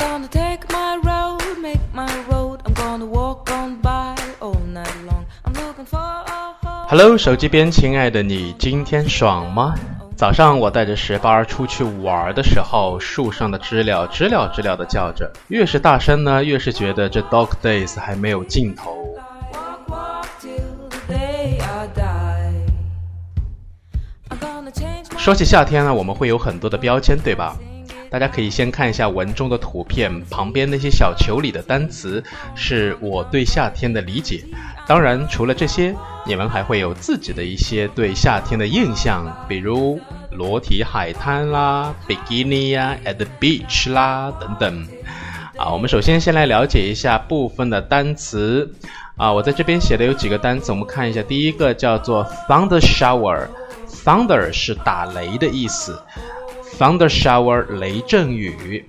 [0.00, 2.60] gonna take my road, make my road.
[2.64, 5.24] I'm gonna walk on by all night long.
[5.44, 6.88] I'm looking for a home.
[6.88, 9.74] Hello，手机边亲爱的你，今天爽吗？
[10.16, 18.96] 早上我带着十八出去玩的时候，树上的知了知了知了的叫着，越是大声呢，越是觉得这 dog days 还没有尽头。
[25.18, 27.54] 说起夏天呢，我们会有很多的标签，对吧？
[28.10, 32.22] 大家可以先看一下文中的图片，旁边那些小球里的单词
[32.56, 34.44] 是我对夏天的理解。
[34.86, 35.94] 当然，除了这些，
[36.26, 40.00] 你们还会有自己的一些对夏天的印象，比如
[40.32, 44.86] 裸体海滩啦、bikini 呀、at the beach 啦等等。
[45.56, 48.74] 啊，我们首先先来了解一下部分的单词。
[49.16, 51.22] 啊，我在这边写的有几个单词，我们看一下。
[51.22, 56.02] 第一个叫做 thunder shower，thunder 是打雷的意思
[56.80, 58.82] ，thunder shower 雷阵雨。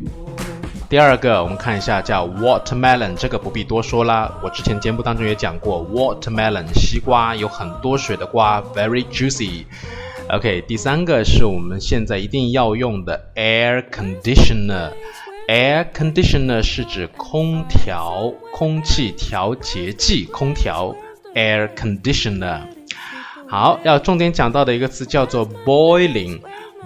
[0.90, 9.66] 第二个，我们看一下叫 watermelon，这个不必多说啦，我之前节目当中也讲过，watermelon 西瓜有很多水的瓜，very juicy。
[10.30, 14.92] OK，第三个是我们现在一定要用的 air conditioner。
[15.50, 20.96] Air conditioner 是指空调、空气调节剂、空调。
[21.36, 22.62] Air conditioner。
[23.50, 26.40] 好，要重点讲到的一个词叫做 boiling。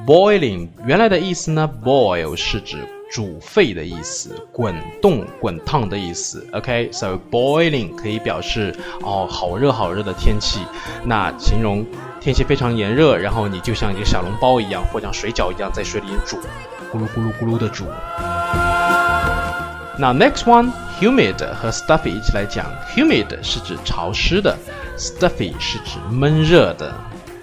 [0.05, 2.77] Boiling 原来的意思呢，boil 是指
[3.11, 6.45] 煮沸的意思，滚动、滚烫的意思。
[6.51, 10.59] OK，so、boiling 可以表示哦，好热好热的天气，
[11.05, 11.85] 那形容
[12.19, 16.37] 天气非常炎热，然后你就像一个小笼包一样，或像水饺一样在水里煮，
[16.91, 17.85] 咕噜咕噜咕噜的煮。
[19.97, 24.57] 那 next one humid 和 stuffy 一起来讲，humid 是指潮湿的
[24.97, 26.93] ，stuffy 是指闷热的。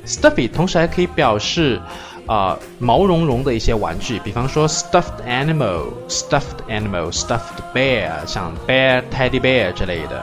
[0.05, 1.81] stuffy 同时还可以表示
[2.27, 10.23] 啊、毛茸茸的一些玩具，比方说 stuffed animal、stuffed animal、stuffed bear，像 bear、teddy bear 之类的。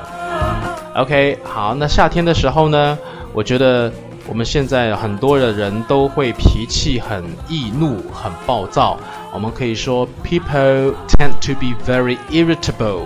[0.96, 2.97] OK，好，那夏天的时候呢，
[3.34, 3.91] 我觉得
[4.28, 8.97] 我们现在很多的人都会脾气很易怒、很暴躁。
[9.34, 13.03] 我们可以说，people tend to be very irritable。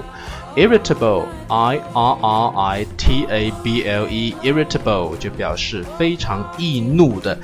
[0.55, 7.37] Irritable，i r r i t a b l e，irritable 就表示非常易怒的。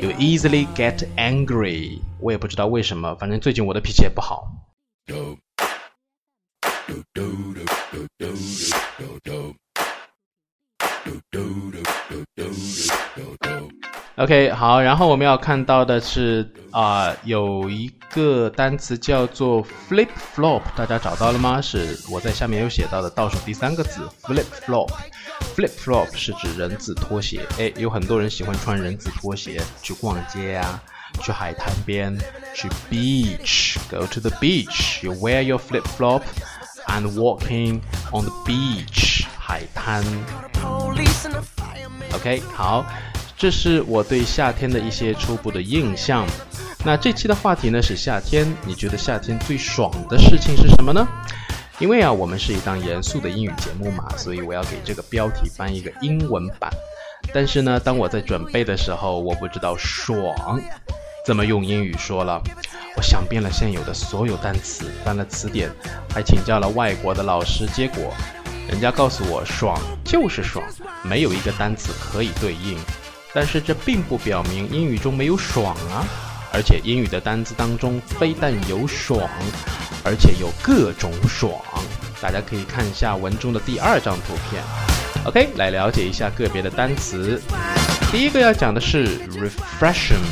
[0.00, 2.00] You easily get angry。
[2.20, 4.48] 我也不知道为什么，反正最近我的脾气也不好。
[14.16, 21.60] OK，好，然后我们要看到的是啊、有一个单词叫做 flip flop，大家找到了吗？
[21.60, 24.90] 是我在下面有写到的倒数第三个字 flip flop。
[25.56, 30.80] flip flop 是指人字拖鞋，诶，有很多人喜欢穿人字拖鞋去逛街啊，
[31.20, 32.16] 去海滩边，
[32.54, 36.22] 去 beach，go to the beach，you wear your flip flop
[36.86, 37.80] and walking
[38.12, 40.04] on the beach，海滩。
[42.12, 42.86] OK，好，
[43.36, 46.26] 这是我对夏天的一些初步的印象。
[46.86, 51.06] 那这期的话题呢是夏天，你觉得夏天最爽的事情是什么呢？
[51.78, 56.70] 因为啊，我们是一档严肃的英语节目嘛，所以我要给这个标题翻一个英文版。
[57.32, 60.60] 但是呢，当我在准备的时候，我不知道“爽”
[61.26, 62.40] 怎么用英语说了。
[62.96, 65.70] 我想遍了现有的所有单词，翻了词典，
[66.12, 68.12] 还请教了外国的老师，结果
[68.68, 70.62] 人家告诉我，爽就是爽，
[71.02, 72.78] 没有一个单词可以对应。
[73.32, 76.06] 但是这并不表明英语中没有爽啊，
[76.54, 79.20] 而且英语的单词当中非但有爽，
[80.04, 81.52] 而且有各种爽。
[82.22, 84.62] 大家可以看一下文中的第二张图片。
[85.24, 87.42] OK，来了解一下个别的单词。
[88.12, 90.22] 第一个要讲的是 refreshing。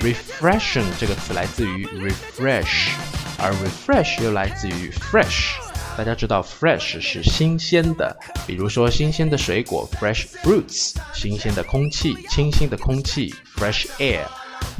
[0.00, 2.90] refreshing 这个词来自于 refresh，
[3.38, 5.54] 而 refresh 又来自于 fresh。
[5.96, 14.22] 大家知道 fresh 是新鲜的，比如说新鲜的水果 fresh fruits，新鲜的空气，清新的空气 fresh air。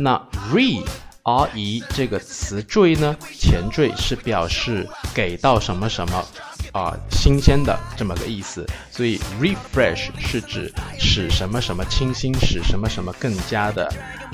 [0.02, 0.16] 那
[0.50, 0.82] re
[1.22, 6.24] r e 这个词缀呢，前缀是表示给到什么什么
[6.72, 13.92] 啊、新鲜的这么个意思，所以 refresh 是指使什么什么清新，使什么什么更加的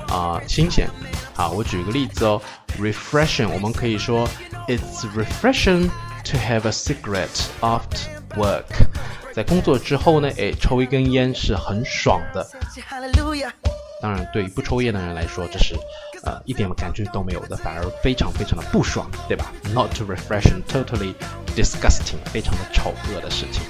[0.09, 0.89] 啊、新鲜。
[1.35, 2.41] 好，我举个例子哦
[2.79, 4.29] ，refreshing 我们可以说
[4.69, 5.89] It's refreshing
[6.25, 8.65] to have a cigarette after work。
[9.33, 12.47] 在工作之后呢，诶，抽一根烟是很爽的。
[14.01, 15.75] 当然，对于不抽烟的人来说，这是
[16.23, 21.15] 呃一点感觉都没有的，反而非常非常的不爽，对吧？Not refreshing, totally
[21.57, 23.63] disgusting，非常的丑恶的事情。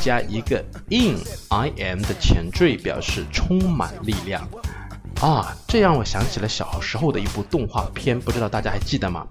[0.00, 1.18] 加一个 in
[1.48, 4.48] i m 的前缀，表示充满力量。
[5.20, 9.26] 啊，这让我想起了小时候的一部动画片，不知道大家还记得吗？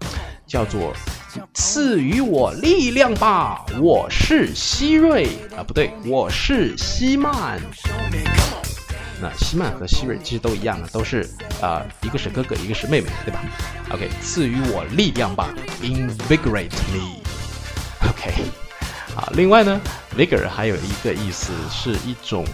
[0.48, 0.94] 叫做
[1.54, 7.60] 《赐予我力量吧》，我是希瑞啊，不对，我是希曼。
[9.22, 11.28] 那希曼和希瑞其实都一样的，都是
[11.62, 13.42] 啊，一个是哥哥，一个是妹妹，对吧
[13.92, 17.22] ？OK，赐予我力量吧，invigorate me。
[18.10, 18.32] OK，
[19.16, 19.80] 啊，另外呢
[20.18, 22.46] ，vigor 还有一个意思是一种，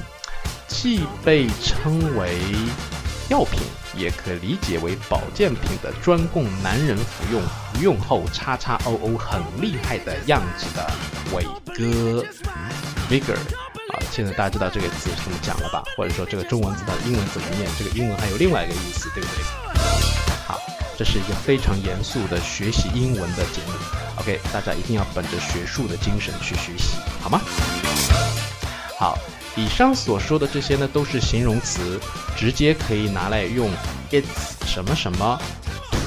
[0.68, 2.38] 既被称为
[3.30, 3.62] 药品
[3.96, 10.92] 也可理解为保健品的，专供男人服用，服用后叉叉 O O 很厉害的样子的
[11.32, 12.26] 伟哥
[13.08, 15.84] ，vigor 啊，现在大家知道这个字怎么讲了吧？
[15.96, 17.70] 或者说这个中文字的英文怎么念？
[17.78, 19.44] 这个英文还有另外一个意思，对不对？
[20.48, 20.60] 好，
[20.98, 23.74] 这是一个非常严肃的学习英文的节目
[24.22, 27.40] ，OK，大家一定要本着学术的精神去学习，好吗？
[28.98, 29.20] 好。
[29.60, 32.00] 以上所说的这些呢，都是形容词，
[32.38, 33.70] 直接可以拿来用
[34.10, 34.24] it's
[34.66, 35.38] 什么什么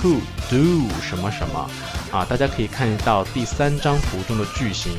[0.00, 0.14] ，to
[0.49, 1.70] do 什么什么
[2.10, 2.25] 啊。
[2.25, 4.90] 大家可以看到第三张图中的句型，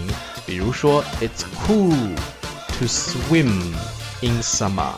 [0.45, 2.15] 比如说 it's cool
[2.77, 3.73] to swim
[4.21, 4.93] in summer。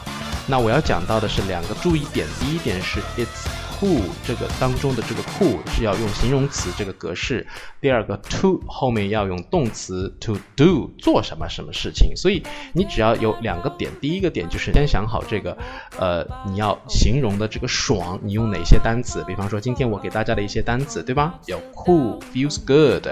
[0.47, 3.54] 那我要讲到的是两个注意点，第一点是 it's。
[3.79, 7.45] Who 这个当中的这个 who 是要用形容词这个格式，
[7.81, 12.43] 第二个 to 后面要用动词 to do 做什么什么事情，所以
[12.73, 15.57] 你只要有两个点，第一个点就是先想好这个，
[15.97, 19.23] 呃，你要形容的这个爽，你用哪些单词？
[19.25, 21.35] 比方说今天我给大家的一些单词，对吧？
[21.45, 23.07] 有 cool feels good，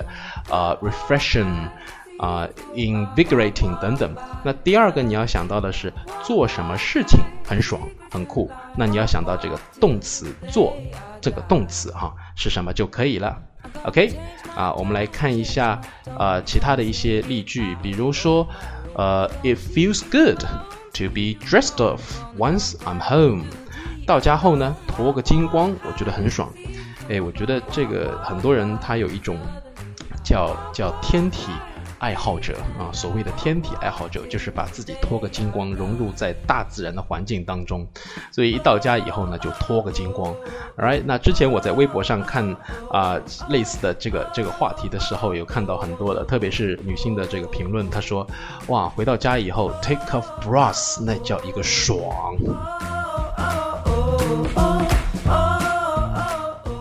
[0.49, 1.69] 呃，refreshing。
[2.19, 4.15] 啊，invigorating 等等。
[4.45, 5.91] 那第二个你要想到的是
[6.23, 7.81] 做什么事情很爽
[8.11, 10.75] 很酷，那你要想到这个动词做
[11.21, 13.37] 这个动词哈是什么就可以了。
[13.85, 14.13] OK，
[14.55, 15.79] 啊，我们来看一下
[16.17, 18.47] 呃其他的一些例句，比如说
[18.95, 20.39] 呃，It feels good
[20.93, 21.99] to be dressed off
[22.37, 23.45] once I'm home。
[24.05, 26.49] 到家后呢，脱个精光，我觉得很爽。
[27.09, 29.37] 哎，我觉得这个很多人他有一种
[30.23, 31.51] 叫叫天体。
[32.03, 37.87] 爱好者啊，所谓的天体爱好者，就是把自己脱个精光，融入在大自然的环境当中。
[38.29, 40.35] 所以一到家以后呢，就脱个精光。
[40.77, 42.45] Alright，那之前我在微博上看
[42.91, 43.17] 啊
[43.47, 48.27] 类似的这个这个话题的时候，有看到很多的，特别是女性的这个评论，她说：
[48.67, 52.35] 哇，回到家以后 take off bras，那叫一个爽。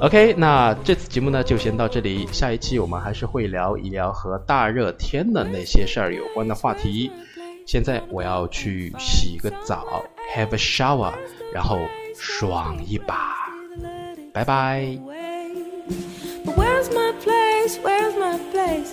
[0.03, 7.09] OK，那这次节目呢就先到这里，下一期我们还是会聊一聊和大热天的那些事儿有关的话题。
[7.69, 10.05] 现在我要去洗个澡
[10.35, 11.13] ，have a shower，
[11.55, 11.79] 然后
[12.19, 13.37] 爽一把，
[14.33, 14.81] 拜拜。
[16.47, 17.79] Where's the grace?
[17.81, 18.91] Where's the grace?